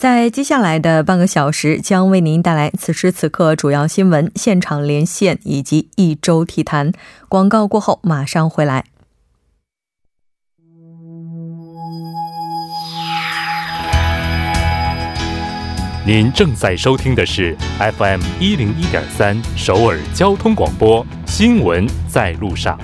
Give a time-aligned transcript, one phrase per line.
[0.00, 6.90] 在接下来的半个小时，将为您带来此时此刻主要新闻现场连线以及一周体坛。
[7.28, 8.86] 广告过后，马上回来。
[16.06, 17.54] 您正在收听的是
[17.98, 22.80] FM 一零一点三首尔交通广播，新闻在路上。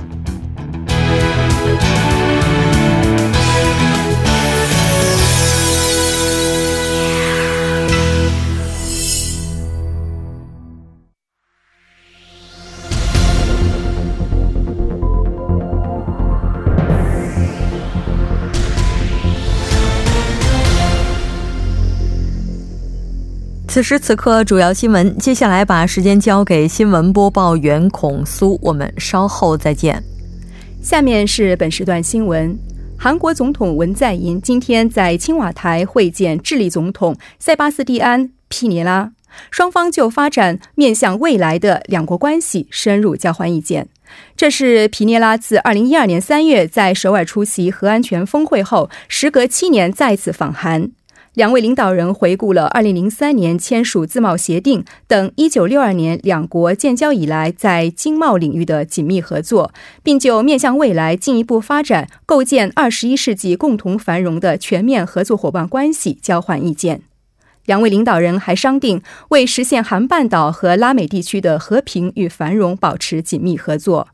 [23.77, 25.19] 此时此刻，主要新闻。
[25.19, 30.03] 接下来把时间交给新闻播报员孔苏，我们稍后再见。
[30.81, 32.59] 下面是本时段新闻：
[32.99, 39.13] 韩国总统文在寅今天在青瓦台会见智利总统塞巴斯蒂安·皮尼拉，
[39.51, 43.89] 双方就发展面向未来的两国关系深入交换意见。
[44.35, 50.93] 这是皮涅拉自2012年3月在首尔出席核安全峰会后，时隔七年再次访韩。
[51.37, 59.71] 两位领导人回顾了2003年签署自贸协定等1962年两国建交以来在经贸领域的紧密合作，
[60.03, 67.03] 并就面向未来进一步发展、构建21世纪共同繁荣的全面合作伙伴关系交换意见。
[67.67, 74.09] 两位领导人还商定为实现韩半岛和拉美地区的和平与繁荣保持紧密合作。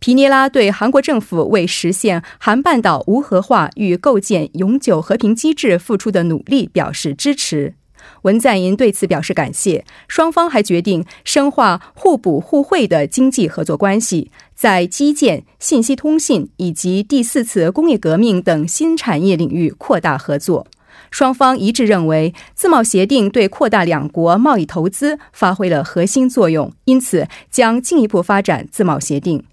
[0.00, 7.74] 皮涅拉对韩国政府为实现韩半岛无核化与构建永久和平机制付出的努力表示支持。
[8.22, 9.84] 文在寅对此表示感谢。
[10.08, 20.66] 双方还决定深化互补互惠的经济合作关系，在基建、信息通信以及第四次工业革命等新产业领域扩大合作。
[21.10, 29.44] 双方一致认为，自贸协定对扩大两国贸易投资发挥了核心作用，因此将进一步发展自贸协定。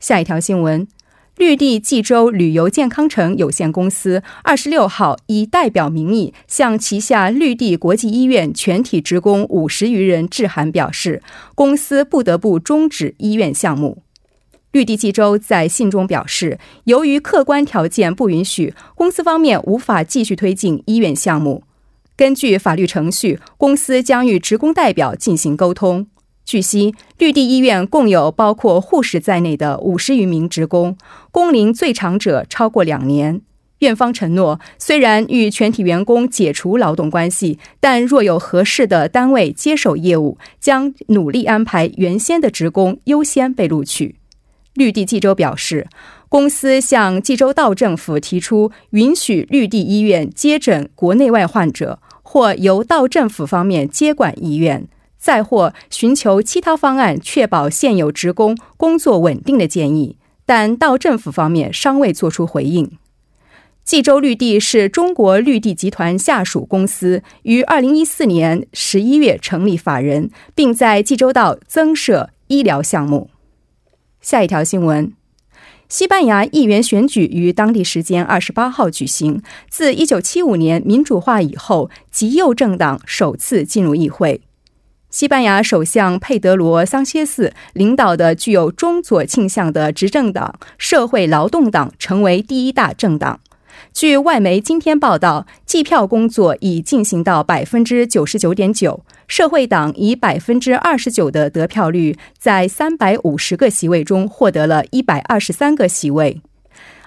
[0.00, 0.88] 下一条新闻：
[1.36, 11.22] 绿地济州旅游健康城有限公司二十六号以代表名义向旗下绿地国际医院全体职工五十余人致函，表示
[11.54, 14.02] 公司不得不终止医院项目。
[14.72, 21.64] 绿地济州在信中表示，由于客观条件不允许，公司方面无法继续推进医院项目。
[22.16, 26.06] 根据法律程序，公司将与职工代表进行沟通。
[26.50, 30.96] 据悉，绿地医院共有包括护士在内的五十余名职工，
[31.30, 33.40] 工龄最长者超过两年。
[33.78, 44.16] 院方承诺，虽然与全体员工解除劳动关系，但若有合适的单位接手业务，将努力安排原先的职工优先被录取。
[44.74, 45.86] 绿地济州表示，
[46.28, 54.88] 公司向济州道政府提出允许绿地医院接诊国内外患者，或由道政府方面接管医院。
[55.20, 60.16] 再或寻求其他方案，确保现有职工工作稳定的建议，
[60.46, 62.90] 但到政府方面尚未作出回应。
[63.84, 73.30] 济州绿地是中国绿地集团下属公司，于二零一四年十一月成立法人，并在济州道增设医疗项目。
[74.20, 75.12] 下一条新闻：
[75.88, 84.40] 西班牙议员选举于当地时间二十八号举行，自一九七五年民主化以后，极右政党首次进入议会。
[85.10, 93.40] 西班牙首相佩德罗·桑切斯领导的具有中左倾向的执政党社会劳动党成为第一大政党。
[93.92, 106.40] 据外媒今天报道，计票工作已进行到百分之九十九点九，社会党以百分之二十九的得票率，在三百五十个席位中获得了一百二十三个席位，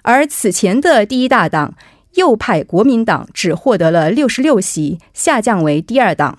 [0.01, 1.73] 而此前的第一大党
[2.15, 6.37] 右派国民党只获得了六十六席，下降为第二党。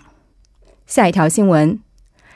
[0.87, 1.81] 下一条新闻：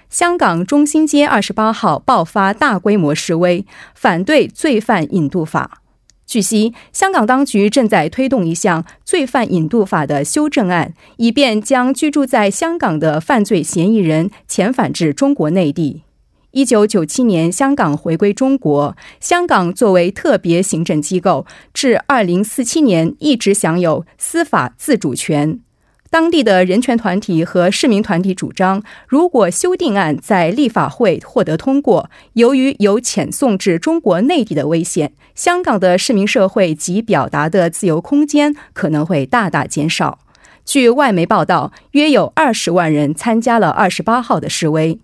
[0.09, 5.83] 香港中心街二十八号爆发大规模示威，反对罪犯引渡法。
[6.27, 16.03] 据悉，香港当局正在推动一项罪犯引渡法的修正案，以便将居住在香港的犯罪嫌疑人遣返至中国内地。
[16.51, 25.61] 一九九七年，香港回归中国，香港作为特别行政机构，至二零四七年一直享有司法自主权。
[26.11, 40.21] 当地的人权团体和市民团体主张，如果修订案在立法会获得通过，由于有遣送至中国内地的危险，香港的市民社会及表达的自由空间可能会大大减少。
[40.65, 44.99] 据外媒报道，约有二十万人参加了二十八号的示威。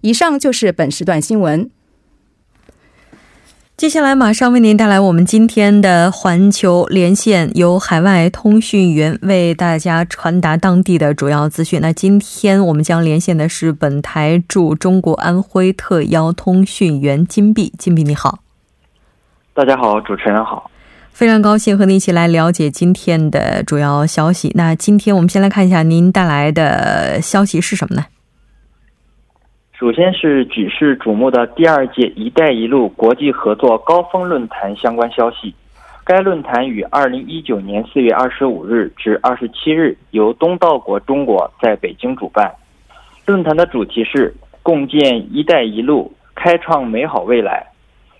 [0.00, 1.70] 以上就是本时段新闻。
[3.78, 11.80] 接下来马上为您带来我们今天的环球连线，由海外通讯员为大家传达当地的主要资讯。
[11.80, 17.72] 那今天我们将连线的是本台驻中国安徽特邀通讯员金碧。
[17.78, 18.40] 金碧你好，
[19.54, 20.68] 大家好，主持人好，
[21.12, 24.50] 非常高兴和您一起来了解今天的主要消息。
[24.56, 28.04] 那今天我们先来看一下您带来的消息是什么呢？
[29.78, 35.54] 首先是举世瞩目的第二届“一带一路”国际合作高峰论坛相关消息。
[36.02, 42.52] 该论坛于二零一九年四月二十五日至二十七日由东道国中国在北京主办。
[43.24, 44.34] 论坛的主题是
[44.64, 45.00] “共建
[45.32, 47.64] ‘一带一路’，开创美好未来”。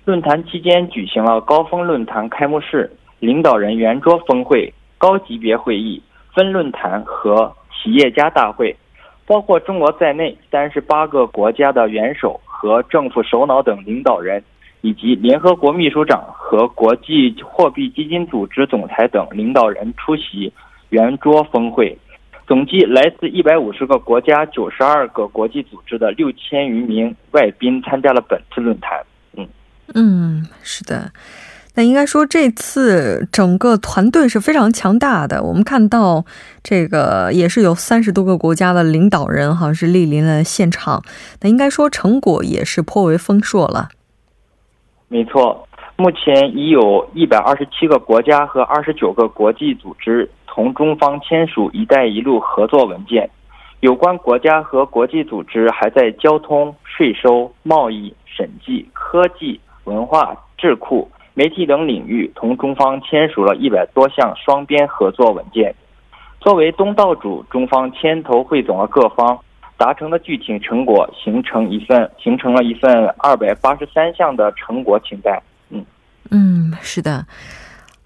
[0.06, 2.88] 论坛期间举行了高峰论坛开幕式、
[3.18, 6.00] 领导人圆桌峰会、高级别会议、
[6.32, 8.76] 分论坛和企业家大会。
[9.28, 14.42] 包括中国在内，三十八个国家的元首和政府首脑等领导人，
[14.80, 20.50] 以及联合国秘书长和国际货币基金组织总裁等领导人出席
[20.88, 21.96] 圆桌峰会。
[22.46, 28.98] 总计来自一百五十个国家、九十二个国际组织的六千余名外宾参加了本次论坛。
[29.36, 29.46] 嗯
[29.94, 31.12] 嗯，是的。
[31.78, 35.44] 那应该说，这次整个团队是非常强大的。
[35.44, 36.24] 我们看到，
[36.60, 41.04] 这个也是有三十多个国家的领导人，好像是莅临了现场。
[41.40, 43.90] 那应该说，成果也是颇为丰硕了。
[45.06, 53.30] 没错，目前已有一百二十七个国家和二十九个国际组织同中方签署“一带一路”合作文件。
[53.78, 61.08] 有关国家和国际组织还在交通、税收、贸易、审计、科技、文化、智库。
[61.38, 65.72] 媒体等领域同中方签署了一百多项双边合作文件。
[66.40, 69.38] 作为东道主，中方牵头汇总了各方
[69.76, 75.40] 达成的具体成果，形成一份形成了一份二百八十三项的成果清单。
[75.70, 75.86] 嗯
[76.32, 77.24] 嗯，是的。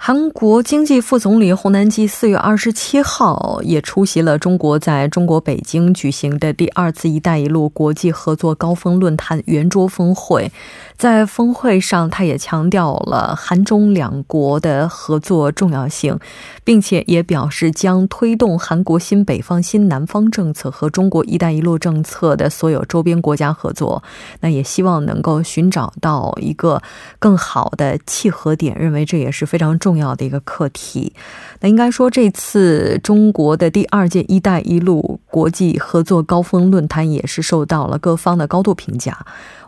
[0.04, 10.50] 韩国经济副总理洪南基四月二十七号也出席了中国在中国北京举行的第二次“一带一路”国际合作高峰论坛圆桌峰会。
[10.98, 16.18] 在峰会上，他也强调了韩中两国的合作重要性，
[16.64, 24.02] 并且也表示将推动韩国新北方、新南方政策和中国“一带一路”政策的所有周边国家合作。
[24.40, 26.82] 那也希望能够寻找到一个
[27.20, 31.12] 更好的契合点，认为这也是非常重重要的一个课题。
[31.60, 39.18] 那应该说，这次中国的第二届“一带一路”国际合作高峰论坛也是受到了各方的高度评价。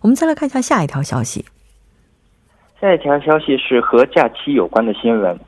[0.00, 1.44] 我们再来看一下下一条消息。
[2.80, 5.38] 下一条消息是和假期有关的新闻。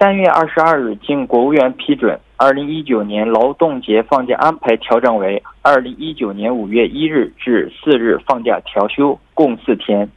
[0.00, 10.08] 三月二十二日，经国务院批准，二零一九年劳动节放假安排调整为二零一九年五月一日至四日放假调休，共四天。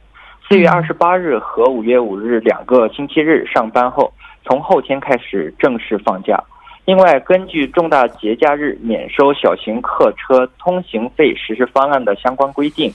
[0.48, 4.12] 四月二十八日和五月五日两个星期日上班后，
[4.44, 6.40] 从后天开始正式放假。
[6.84, 12.92] 另外，根据重大节假日免收小型客车通行费实施方案的相关规定。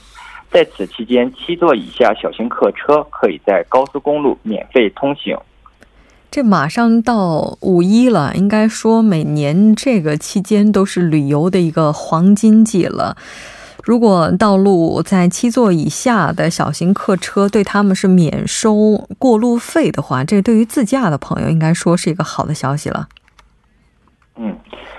[0.50, 5.36] 在此期间，七座以下小型客车可以在高速公路免费通行。
[6.30, 13.18] 这马上到五一了，应该说每年这个期间都是旅游的一个黄金季了。
[13.82, 23.08] 如果道路在七座以下的小型客车对他们是免收过路费的话，这对于自驾的朋友应该说是一个好的消息了。
[24.36, 24.56] 嗯，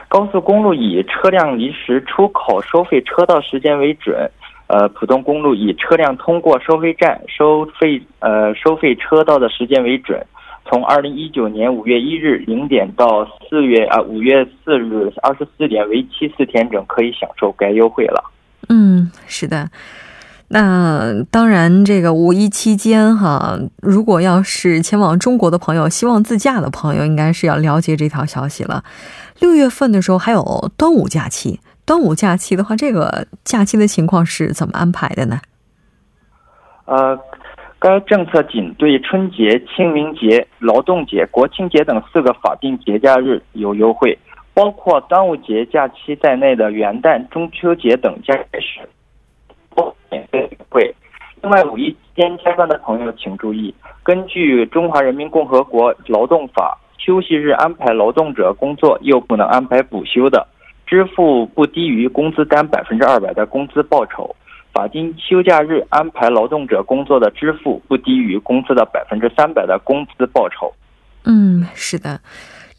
[0.10, 4.30] 高速公路以车辆临时出口收费车道时间为准。
[4.68, 10.26] 呃，普通公路以车辆通过收费站收费呃收费车道的时间为准，
[10.66, 18.24] 从二零一九年五月一日零点到四月啊五月四日二十四点，为期四天整，可以享受该优惠了。
[18.70, 19.70] 嗯，是的。
[20.50, 28.84] 那当然，这个五一期间哈，如果要是前往中国的朋友，希望自驾的朋友，应该是要了解这条消息了。
[29.40, 31.60] 六月份的时候还有端午假期。
[31.86, 35.40] 端午假期的话，这个假期的情况是怎么安排的呢？
[36.86, 37.18] 呃，
[37.80, 44.18] 该政策仅对春节、清明节、劳动节、国庆节等四个法定节假日有优惠，
[44.54, 48.88] 包括端午节假期在内的元旦、中秋节等假日
[49.70, 50.96] 不免费优惠。
[51.42, 56.78] 另外，五一期间加班的朋友请注意，根据《中华人民共和国劳动法》。
[57.04, 60.48] 休息日安排劳动者工作又不能安排补休的，
[60.88, 64.34] 支付不低于工资单百分之二百的工资报酬；
[64.72, 70.74] 法定休假日安排劳动者工作的，支付不低于工资的百分之三百的工资报酬。
[71.26, 72.22] 嗯，是的。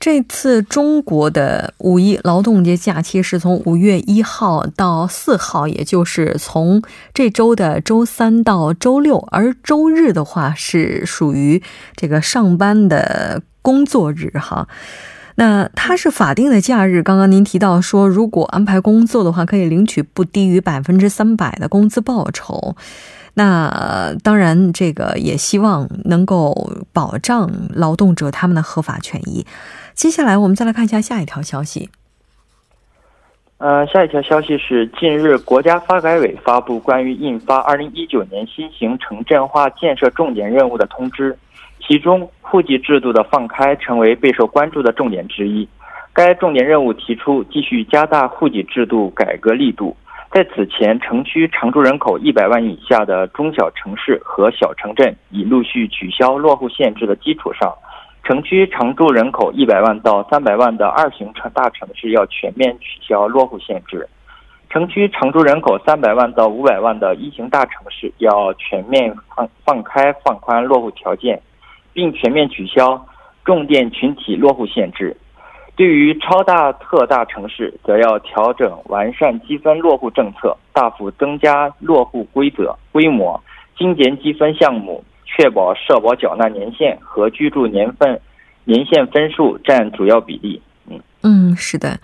[0.04, 6.82] 这次中国的五一劳动节假期是从五月一号到四号，也就是从
[7.14, 11.62] 这周的周三到周六，而周日的话是属于
[11.96, 14.68] 这个上班的工作日哈。
[15.37, 22.76] 那它是法定的假日，刚刚您提到说，如果安排工作的话，可以领取不低于百分之三百的工资报酬。
[23.37, 29.46] 那当然，这个也希望能够保障劳动者他们的合法权益。
[29.94, 31.88] 接下来，我们再来看一下下一条消息。
[33.58, 41.38] 呃，下一条消息是，近日国家发改委发布关于印发二零一九年新型城镇化建设重点任务的通知，
[41.80, 45.66] 其中户籍制度的放开成为备受关注的重点之一。
[46.12, 49.96] 该重点任务提出，继续加大户籍制度改革力度，
[50.32, 57.72] 在此前城区常住人口一百万以下的中小城市和小城镇已陆续取消落户限制的基础上。
[58.24, 64.08] 城区常住人口一百万到三百万的二型城大城市要全面取消落户限制，
[64.70, 71.38] 城区常住人口三百万到五百万的一型大城市要全面放放开放宽落户条件，
[71.92, 73.06] 并全面取消
[73.44, 75.14] 重点群体落户限制。
[75.76, 83.38] 对于超大特大城市，则要调整完善积分落户政策，大幅增加落户规则规模，
[83.76, 85.04] 精简积分项目。
[85.24, 88.20] 确保社保缴纳年限和居住年份、
[88.64, 90.62] 年限分数占主要比例。
[90.88, 91.98] 嗯嗯，是的。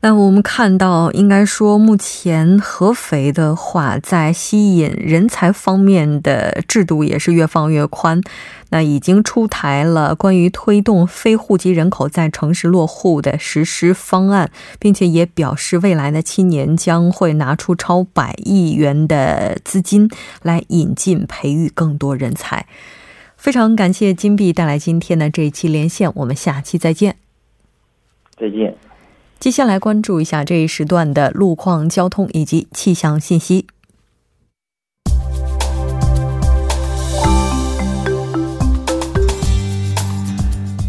[0.00, 8.22] 那我们看到，应该说，目前合肥的话，在吸引人才方面的制度也是越放越宽。
[8.70, 20.08] 那已经出台了关于推动非户籍人口在城市落户的实施方案，并且也表示未来的七年将会拿出超百亿元的资金
[20.42, 22.66] 来引进培育更多人才。
[23.36, 27.16] 非常感谢金币带来今天的这一期连线，我们下期再见。
[28.38, 28.76] 再见。
[29.40, 33.66] 接下来关注一下这一时段的路况、交通以及气象信息。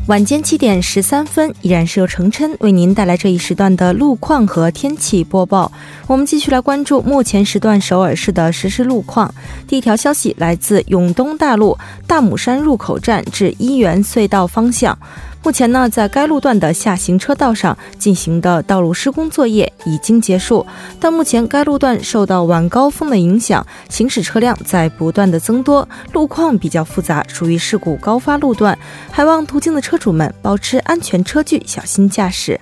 [0.08, 5.72] 晚间七点十三分，依然是由程琛为您带来这一时段的路况和天气播报。
[6.08, 9.32] 我们继续来关注目前时段首尔市的实时路况。
[9.68, 11.78] 第一条消息来自永东大路
[12.08, 14.98] 大姆山入口站至一元隧道方向。
[15.42, 20.66] 目前呢，在该路段的下行车道上进行的道路施工作业已经结束，
[21.00, 28.78] 但目前该路段受到晚高峰的影响，行驶车辆在不断的增多，路况比较复杂，属于事故高发路段，
[29.10, 32.60] 还望途经的车主们保持安全车距，小心驾驶。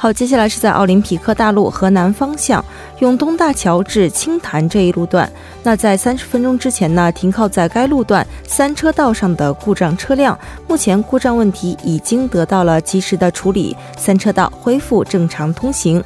[0.00, 2.64] 好，接下来是在奥林匹克大路河南方向
[3.00, 5.28] 永东大桥至青潭这一路段。
[5.64, 10.38] 那在三十分钟之前呢，停靠在该路段三车道上的故障车辆，
[10.68, 16.00] 目前故障问题已经得到了及时的处理，三车道恢复正常通行。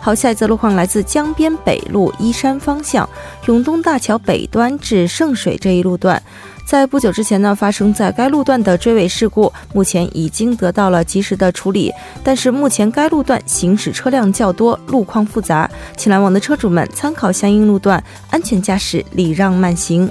[0.00, 3.06] 好，下一则路况来自江边北路依山方向
[3.44, 6.22] 永东大桥北端至圣水这一路段。
[6.64, 11.92] 在不久之前呢，发生在该路段的追尾事故，目前已经得到了及时的处理。
[12.22, 20.10] 但是目前该路段行驶车辆较多，路况复杂，请来往的车主们参考相应路段，安全驾驶，礼让慢行。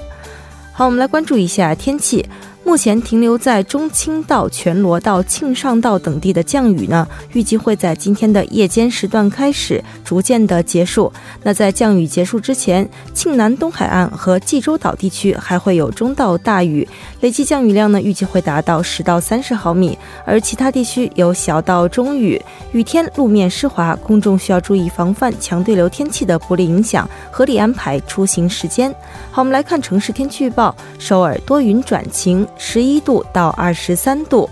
[0.72, 2.24] 好，我们来关注一下天气。
[2.64, 11.12] 目前停留在中青道、全罗道、庆尚道等地的降雨呢，预计会在今天的夜间时段开始逐渐的结束。
[11.42, 16.88] 那在降雨结束之前，庆南东海岸和济州岛地区还会有中到大雨，
[17.20, 22.40] 累计降雨量呢预计会达到十到三十毫米，而其他地区有小到中雨。
[22.72, 28.90] 雨天路面湿滑，公众需要注意防范强对流天气的不利影响，合理安排出行时间。
[29.30, 32.44] 好，我们来看城市天气预报：首尔多云转晴。
[32.56, 34.48] 十一度到二十三度。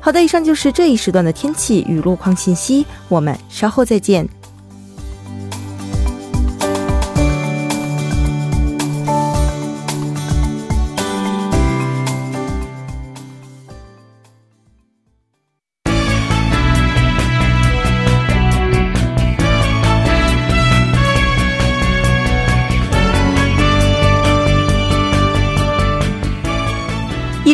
[0.00, 2.86] 好的，以上就是这一时段的天气与路况信息。
[3.08, 4.28] 我们稍后再见。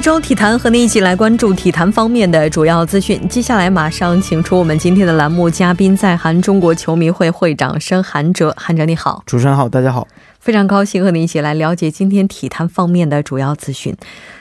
[0.02, 3.20] 周体坛和您一起来关注体坛方面的主要资讯。
[3.28, 8.52] 接下来马上请出我们今天的栏目嘉宾，在韩中国球迷会会长申韩哲。
[8.58, 10.08] 韩哲你好，主持人好，大家好。
[10.42, 13.94] 非常高兴和您一起来了解今天体坛方面的主要资讯。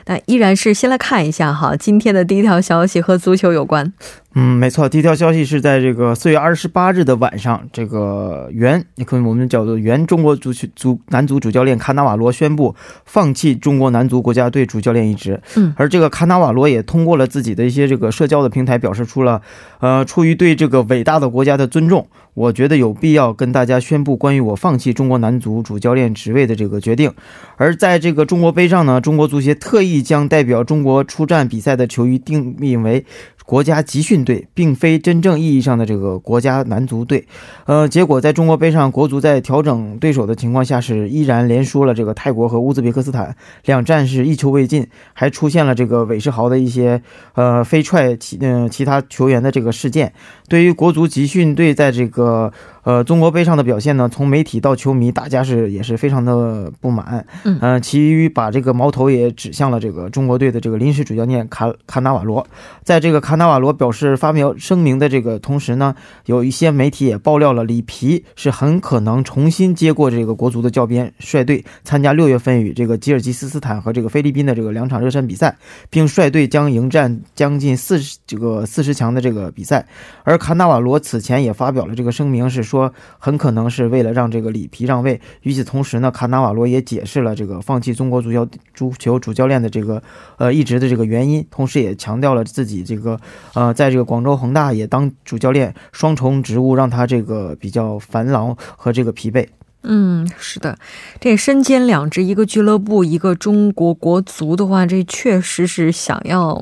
[0.07, 3.93] 那依然是先来看一下哈，今天的第一条消息和足球有关。
[4.33, 12.73] 嗯，没错，第一条消息是在这个四月二十八日的晚上，这个原，你可我们叫做原中国足球足男足主教练卡纳瓦罗宣布
[13.05, 15.39] 放弃中国男足国家队主教练一职。
[15.55, 19.39] 嗯，而这个卡纳瓦罗也通过了自己的一些这个社交的平台，表示出了，
[19.79, 27.11] 呃，出于对这个伟大的国家的尊重，我觉得有必要跟大家宣布关于我放弃中国男足主教教练职位的这个决定。
[27.57, 33.05] 而在这个中国杯上呢，中国足协特意将代表中国出战比赛的球衣定名为。
[33.43, 37.27] 国家集训队并非真正意义上的这个国家男足队，
[37.65, 47.01] 呃，结果在中国杯上，国足在调整对手的情况下是依然连输了这个泰国和乌兹别克斯坦，两战是一球未进，还出现了这个韦世豪的一些
[47.33, 50.13] 呃飞踹其嗯其他球员的这个事件。
[50.47, 62.47] 对于国足集训队在这个呃中国杯上的表现呢，从媒体到球迷，大家是也是非常的不满，嗯，其余把这个矛头也指向了这个中国队的这个临时主教练卡卡纳瓦罗，
[62.85, 63.41] 在这个卡。
[63.41, 65.95] 纳瓦罗表示，发表声明的这个同时呢，
[66.27, 75.57] 有一些媒体也爆料了，里皮是很可能重新接过这个国足的教鞭，率队参加六月份与这个吉尔吉斯斯坦和这个菲律宾的这个两场热身比赛，
[75.89, 79.83] 并率队将迎战将近四十这个四十强的这个比赛。
[80.23, 85.19] 而卡纳瓦罗此前也发表了这个声明，是说很可能是为了让这个里皮让位。
[85.41, 90.03] 与此同时呢，卡纳瓦罗也解释了这个放弃中国足球足球主教练的这个
[90.35, 93.17] 呃一直的这个原因，同时也强调了自己这个。
[93.53, 99.47] 呃，在这个广州恒大也当主教练，双重职务让他这个比较繁劳和这个疲惫。
[99.83, 100.77] 嗯，是的，
[101.19, 106.61] 这身兼两职，一个俱乐部，一个中国国足的话，这确实是想要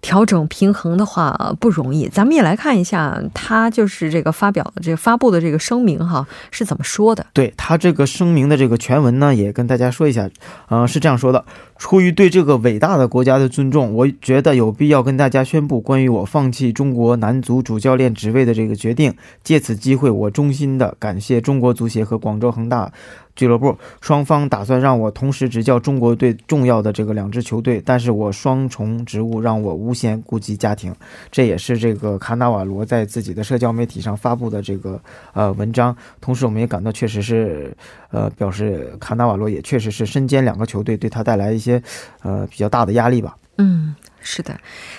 [0.00, 2.08] 调整平衡的话不容易。
[2.08, 7.26] 咱们也来看一下，他就是这个发表的这发布的这个声明哈是怎么说的？
[7.34, 10.28] 对他这个声明的这个全文呢，也跟大家说一下，
[10.68, 11.44] 呃，是这样说的。
[11.76, 19.12] 出于对这个伟大的国家的尊重，我觉得有必要跟大家宣布关于我放弃中国男足主教练职位的这个决定。
[19.42, 22.92] 借此机会，我衷心的感谢中国足协和广州恒大。
[23.36, 30.94] 俱乐部双方打算让我同时执教中国队重要的这个两支球队，但是我双重职务让我无限顾及家庭。
[31.30, 35.00] 这也是这个卡纳瓦罗在自己的社交媒体上发布的这个
[35.32, 35.96] 呃文章。
[36.20, 37.76] 同时，我们也感到确实是
[38.10, 41.82] 呃表示卡纳瓦罗也确实是身兼两个球队，对他带来一些
[42.22, 43.36] 呃比较大的压力吧。
[43.58, 43.94] 嗯。
[44.24, 44.58] 是的，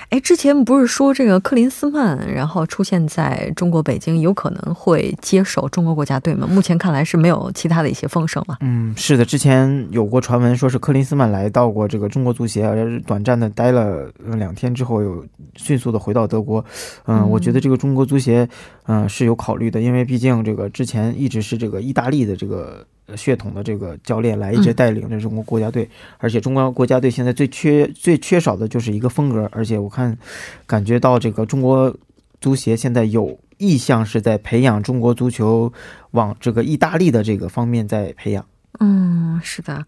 [0.09, 6.47] 哎，之前不是说这个克林斯曼，然后出现在中国北京，有可能会接手中国国家队吗？
[6.47, 8.57] 目前看来是没有其他的一些风声了。
[8.61, 16.63] 嗯，是的，之前有过传闻说是克林斯曼来到过这个中国足协，而短暂的待了两天之后，又迅速的回到德国。
[17.07, 18.47] 嗯，我觉得这个中国足协，
[18.85, 22.85] 嗯，是有考虑的，因为毕竟这个之前一直是这个意大利的这个。
[23.15, 29.47] 血统的这个教练来一直带领着中国国家队，而且中国国家队现在最缺、最缺少的就是一个风格。
[29.51, 30.17] 而且我看，
[30.65, 31.95] 感觉到这个中国
[32.41, 35.71] 足协现在有意向是在培养中国足球
[36.11, 38.43] 往这个意大利的这个方面在培养。
[38.79, 39.85] 嗯，是的，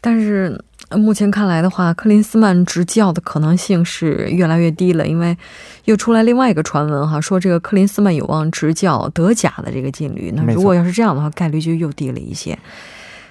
[0.00, 0.58] 但是。
[0.90, 5.36] 目前看来的话，克林斯曼执教的可能性是越来越低了，因为
[5.84, 10.32] 又出来另外一个传闻哈，说这个克林斯曼有望执教德甲的这个劲旅。
[10.36, 12.58] 那如果要是这样的话，概率就又低了一些。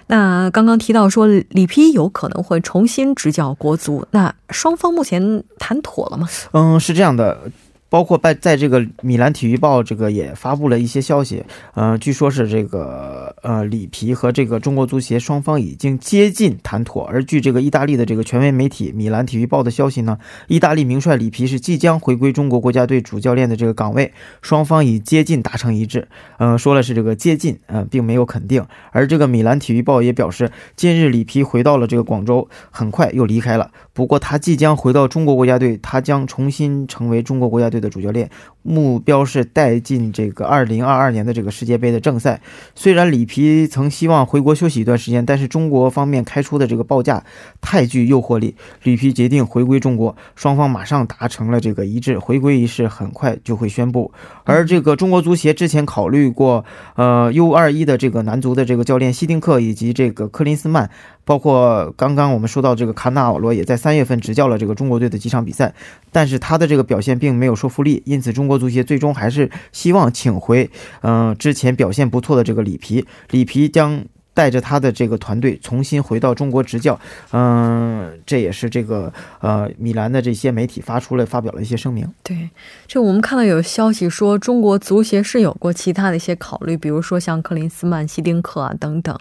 [0.07, 6.27] 那刚刚提到说里皮有可能会重新执教国足，那双方目前谈妥了吗？
[6.51, 7.49] 嗯，是这样的。
[7.93, 11.43] 包括在在这个米兰体育报这个也发布了一些消息，
[11.75, 17.03] 呃，据说是这个呃里皮和这个中国足协双方已经接近谈妥。
[17.03, 26.07] 而据这个意大利的这个权威媒体米兰体育报的消息呢，意大利名帅里皮是即将回归中国国家队主教练的这个岗位，双方已接近达成一致。
[26.39, 28.65] 嗯，说了是这个接近，嗯，并没有肯定。
[28.89, 33.69] 而这个米兰体育报也表示，近日里皮回到了这个广州，很快又离开了。
[33.93, 38.27] 不过他即将回到中国国家队，他将重新成为中国国家队的主教练，
[38.63, 42.41] 目标是带进这个2022年的这个世界杯的正赛。
[42.73, 47.23] 虽然里皮曾希望回国休息一段时间，但是中国方面开出的这个报价
[47.61, 50.15] 太具诱惑力，里皮决定回归中国。
[50.35, 54.11] 双方马上达成了这个一致，回归仪式很快就会宣布。
[54.45, 60.89] 而这个中国足协之前考虑过，呃，U21 的这个男足的这个教练希丁克以及这个克林斯曼。
[61.25, 65.73] 包括刚刚我们说到这个卡纳瓦罗也在三月份执教了这个中国队的几场比赛，
[66.11, 70.69] 但是他的这个表现并没有说服力，因此中国国足协最终还是希望请回，
[71.01, 73.03] 嗯，之前表现不错的这个里皮。
[73.31, 76.99] 里皮将带着他的这个团队重新回到中国执教。
[77.31, 82.07] 嗯，这也是这个呃米兰的这些媒体发出了发表了一些声明。
[82.23, 82.49] 对，
[82.87, 89.17] 这我们看到有消息说，中国足协是有过其他的一些考虑，比如说像克林斯曼、希丁克啊等等。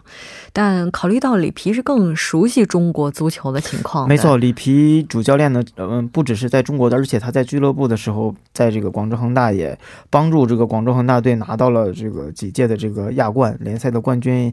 [0.52, 9.78] 但考虑到里皮是更熟悉中国足球的情况，没错，里皮主教练呢，嗯，不只是在中国的，而且他在俱乐部的时候，在这个广州恒大也
[10.10, 14.52] 帮助这个广州恒大队拿到了这个几届的这个亚冠联赛的冠军。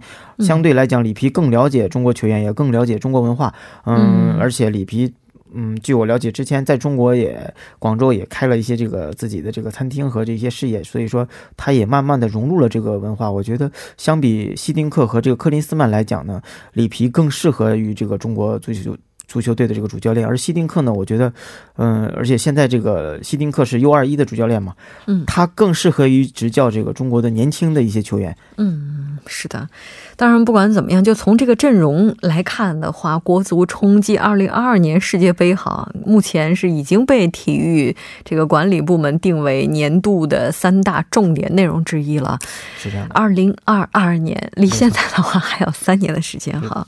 [0.50, 3.54] 相对来讲，里皮更了解中国球员，也更了解中国文化。
[3.86, 5.14] 嗯，而且里皮。
[5.52, 13.32] 嗯，据我了解，之前在中国也广州也开了一些这个自己的这个餐厅和这些事业，所以说他也慢慢的融入了这个文化。
[13.32, 16.42] 我觉得相比希丁克和这个克林斯曼来讲呢，
[16.74, 18.96] 里皮更适合于这个中国足球
[19.30, 20.28] 足球队的这个主教练。
[20.28, 21.32] 而希丁克呢，我觉得，
[21.78, 24.74] 嗯，而且现在这个希丁克是 U 二一的主教练嘛，
[25.06, 28.36] 嗯，他更适合于执教这个中国的年轻的一些球员。
[28.58, 29.70] 嗯，是的。
[30.18, 42.38] 当然，不管怎么样，就从这个阵容来看的话，国足冲击二零二二年世界杯，哈，目前是已经被体育这个管理部门定为年度的三大重点内容之一了。
[42.78, 43.08] 是这样。
[43.12, 46.86] 二零二二年离现在的话还有三年的时间，哈，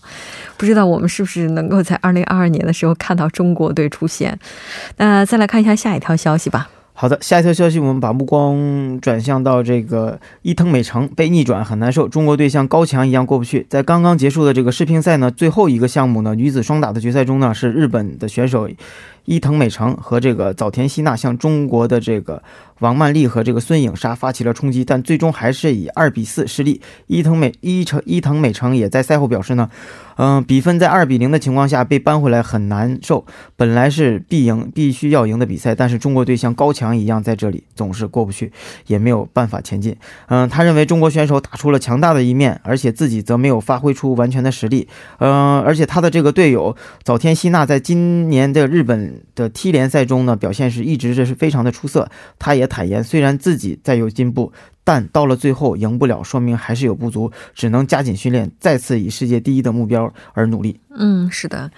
[0.58, 4.40] 不知道我们是不是能够在二零二二年的时候看到中国队出现？
[4.98, 6.70] 那再来看一下下一条消息吧。
[6.94, 13.66] 好的，下一条消息，我们把目光转向到这个伊藤美诚被逆转很难受，中国队像高墙一样过不去。
[13.70, 18.70] 在刚刚结束的这个世乒赛呢，最后一个项目呢，女子双打的决赛中呢，是日本的选手
[19.26, 22.44] 伊藤美诚和这个早田希娜向中国的这个。
[22.82, 26.82] 王曼丽和这个孙颖莎发起了冲击，但最终还是以二比四失利。
[27.08, 29.70] 伊藤美伊诚伊藤美诚也在赛后表示呢，
[30.18, 33.24] 嗯，比分在二比零的情况下被扳回来很难受。
[33.56, 38.52] 本来是必赢、必须要赢的比赛，但是中国队像高墙一样在这里总是过不去，
[38.88, 39.96] 也没有办法前进。
[40.30, 44.88] 嗯，他认为中国选手打出了强大的一面，而且自己则没有发挥出完全的实力。
[45.20, 52.10] 嗯，而且他的这个队友早田希娜在今年的日本的 T 联赛中呢，表现是一直这是非常的出色。
[52.40, 52.71] 他也。
[52.72, 54.54] 坦言，虽然自己再有进步，
[54.86, 60.80] 但到了最后赢不了，说明还是有不足，只能加紧训练，再次以世界第一的目标而努力。
[60.96, 61.70] 嗯，是的。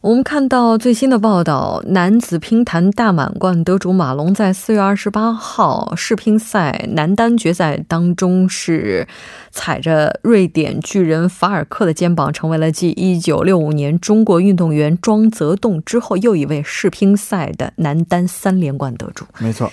[0.00, 9.06] 我们看到最新的报道，男子乒坛大满贯得主马龙在四月二十八号世乒赛男单决赛当中是
[9.52, 19.24] 踩着瑞典巨人法尔克的肩膀，成为了继一九六五年中国运动员庄则栋之后又一位世乒赛的男单三连冠得主。
[19.38, 19.70] 没错。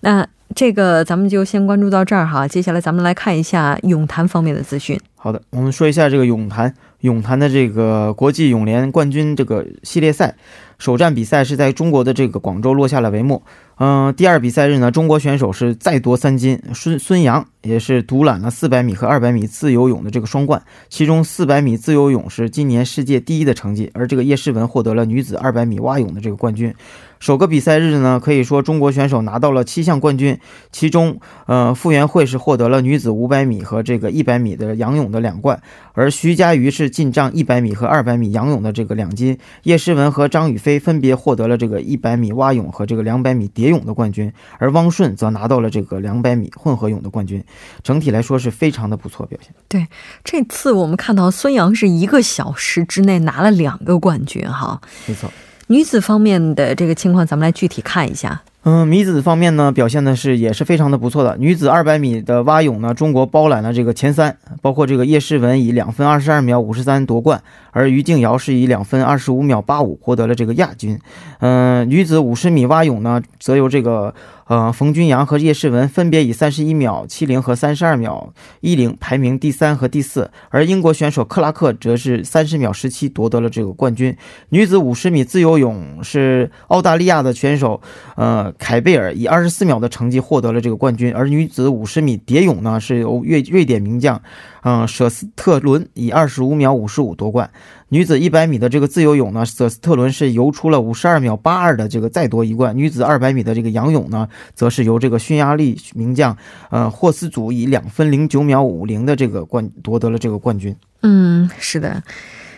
[0.00, 4.98] 那这个咱们就先关注到这儿哈，接下来咱们来看一下泳坛方面的资讯。
[5.14, 10.34] 好的，我们说一下这个泳坛，泳坛的这个国际泳联冠军这个系列赛
[10.78, 13.42] 首战比赛是在中国的这个广州落下了帷幕。
[13.80, 26.74] 嗯，第二比赛日呢，中国选手是再夺三金，孙孙杨也是独揽了400米和200米自由泳的这个双冠，其中400米自由泳是今年世界第一的成绩，而这个叶诗文获得了女子200米蛙泳的这个冠军。
[27.20, 30.38] 首个比赛日呢，可以说中国选手拿到了七项冠军，
[30.72, 35.60] 其中，呃，傅园慧是获得了女子五百米和这个一百米的仰泳的两冠，
[35.94, 47.40] 而徐嘉余是进账一百米和二百米仰泳的这个两金，叶诗文和张雨霏分别获得了这个一百米蛙泳和这个两百米蝶泳的冠军，而汪顺则拿到了这个两百米混合泳的冠军，
[47.84, 49.54] 整体来说是非常的不错表现。
[49.68, 49.86] 对，
[50.24, 55.30] 这次我们看到孙杨是一个小时之内拿了两个冠军，哈，没错。
[55.68, 58.42] 女子方面的这个情况，咱们来具体看一下。
[58.70, 61.38] 嗯，女子方面呢，表现的是也是非常的不错的。
[61.38, 70.98] 女子二百米的蛙泳呢，中国包揽了这个前三，包括这个叶诗文以两分二十二秒五十三夺冠，而于静瑶是以两分二十五秒八五获得了这个亚军。
[71.38, 74.14] 嗯，女子五十米蛙泳呢，则由这个。
[74.48, 84.16] 呃，冯君阳和叶诗文分别以三十一秒七零和三十二秒一零排名第三和第四，而英国选手克拉克则是三十秒十七夺得了这个冠军。
[84.48, 87.78] 女子五十米自由泳是澳大利亚的选手，
[88.16, 94.20] 呃，凯贝尔以二十四秒的成绩获得了这个冠军，而女子五十米蝶泳呢是由瑞瑞典名将。
[94.62, 97.48] 嗯，舍斯特伦以二十五秒五十五夺冠。
[97.90, 102.76] 女子一百米的这个自由泳呢，舍斯特伦是游出了五十二秒八二的这个再夺一冠。
[102.76, 106.36] 女子二百米的这个仰泳呢，则是由这个匈牙利名将
[106.70, 110.76] 呃霍斯祖以两分零九秒五零的这个冠夺得了这个冠军。
[111.02, 112.02] 嗯，是的，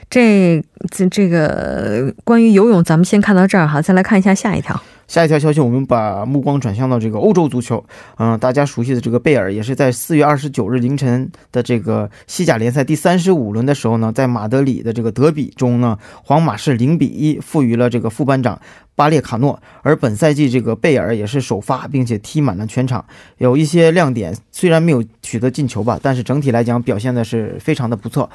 [0.08, 4.82] 这这这个关于游泳，咱们先看到这儿哈，再来看一下下一条。
[5.10, 7.84] 下一条消息，我们把目光转向到这个欧洲足球。
[8.16, 18.60] 嗯，大家熟悉的这个贝尔，也是在四月二十九日凌晨的这个西甲联赛第三十五轮的时候呢，在马德里的这个德比中呢，皇马是零比一负于了这个副班长
[18.94, 19.60] 巴列卡诺。
[19.82, 23.04] 而本赛季这个贝尔也是首发，并且踢满了全场，
[23.38, 28.30] 有一些亮点，虽然没有取得进球吧，但是整体来讲表现的是非常的不错。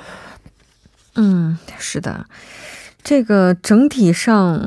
[1.16, 2.26] 嗯，是的。
[3.06, 4.60] 这个整体上，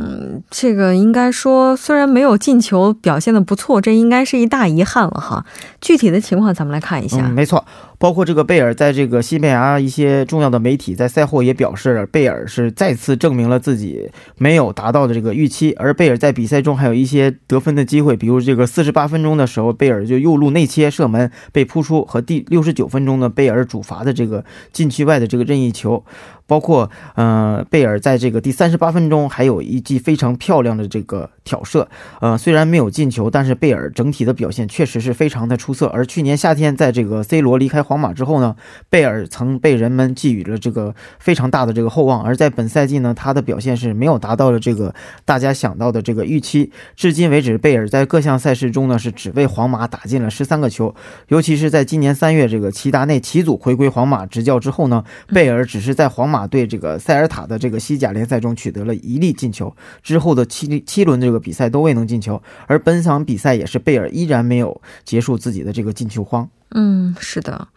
[0.48, 5.44] 这个应该说虽然没有进球，表现的不错，这应该是一大遗憾了哈。
[5.81, 7.29] 具体的情况咱们来看一下。
[7.29, 7.64] 没错。
[7.98, 15.72] 包括这个贝尔在这个西班牙一些重要的媒体在赛后也表示，贝尔是再次证明了自己没有达到的这个预期。
[15.78, 26.04] 而贝尔在比赛中还有一些得分的机会，比如这个四十八分钟的时候，贝尔就右路内切射门被扑出，和第六十九分钟的贝尔主罚的这个禁区外的这个任意球。
[26.46, 31.87] 包括，呃，贝尔在这个第三十八分钟还有一记非常漂亮的这个挑射，
[32.22, 35.88] 呃，虽然没有进球，但是贝尔整体的表现确实是非常的出色。
[35.88, 38.55] 而去年夏天，在这个 C 罗离开皇马之后呢，
[38.90, 42.22] 贝尔曾被人们寄予了这个非常大的这个厚望。
[42.22, 46.70] 而在本赛季呢，他的表现是没有达到了这个大家想到的这个预期。
[46.94, 50.94] 至今为止，贝尔在各项赛事中呢是只为皇马打进了十三个球，
[51.29, 56.48] 尤其是在今年三月这个齐达内齐祖回归皇马执教之后呢，贝尔只是在皇马。
[56.48, 66.48] 对这个塞尔塔的这个西甲联赛中取得了一粒进球，之后的七七轮这个比赛都未能进球，而本场比赛也是贝尔依然没有结束自己的这个进球荒。
[66.70, 67.68] 嗯，是的，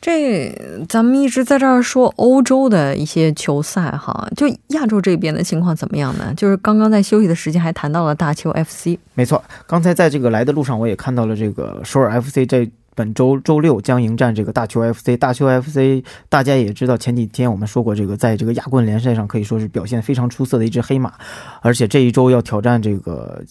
[0.00, 0.56] 这
[0.88, 6.32] 咱们一直在这儿说欧洲的一些球赛哈，就亚洲这边的情况怎么样呢？
[6.36, 12.70] 就是刚刚在休息的时间还谈到了大邱 FC，没错，刚才在这个来的路上我也看到了这个首尔 FC 在。
[12.96, 21.12] 本周周六将迎战这个大邱 FC，大邱 FC 大家也知道，前几天我们说过，这个在这个亚冠联赛上可以说是表现非常出色的一支黑马，
[21.60, 23.42] 而且这一周要挑战这个。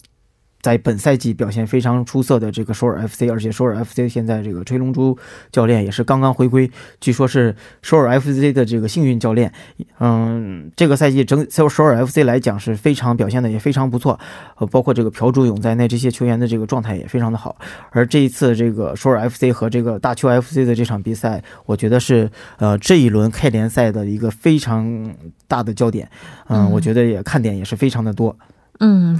[0.64, 5.14] 在本赛季表现非常出色的这个首尔 FC，而且首尔 FC 现在这个崔龙珠
[5.52, 9.52] 教练也是刚刚回归，据说是首尔 FC 的这个幸运教练。
[10.00, 14.18] 嗯，这个赛季整首首尔 FC 来讲是非常表现的也非常不错，
[14.56, 17.54] 呃，包括这个朴柱勇在内，这些球员的这个状态也非常的好。
[17.90, 25.14] 而这一次这个首尔 FC 和这个大邱 FC 的这场比赛，我觉得是呃这一轮 K 联赛的一个非常
[25.46, 26.08] 大的焦点。
[26.48, 28.34] 嗯，我觉得也看点也是非常的多。
[28.40, 28.46] 嗯，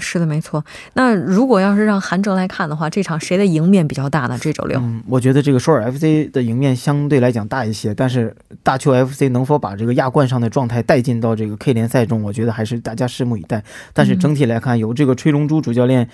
[0.01, 0.65] 是的，没错。
[0.95, 4.37] 那如果要是让韩哲来看的话，这场谁的赢面比较大呢？
[4.41, 13.63] 这周六，嗯，我觉得这个首尔 FC 的赢面相对来讲大一些，但是大邱 FC 能否把这个亚冠上的状态带进到这个 K 联赛中，我觉得还是大家拭目以待。
[13.93, 16.09] 但是整体来看，由这个崔龙珠主教练，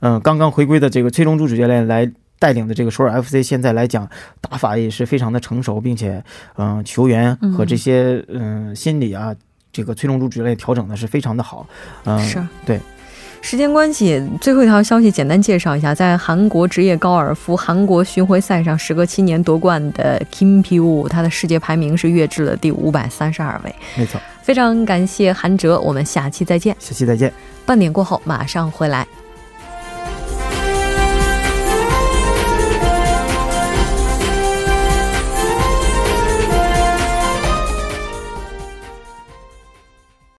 [0.00, 4.08] 嗯，刚刚回归的这个崔龙珠主教练来带领的这个首尔 FC，现在来讲
[4.40, 6.22] 打法也是非常的成熟，并且，
[6.56, 9.34] 嗯，球员和这些嗯心理啊。
[9.72, 11.66] 这个崔龙珠之类调整的是非常的好，
[12.04, 12.78] 嗯，是对。
[13.44, 23.74] 时间关系，最后一条消息简单介绍一下，在韩国职业高尔夫韩国巡回赛上，时隔七年夺冠的 Kim Pyu，他的世界排名是跃至了第五百三十二位。
[23.96, 26.76] 没错，非常感谢韩哲，我们下期再见。
[26.78, 27.32] 下期再见。
[27.66, 29.04] 半点过后马上回来。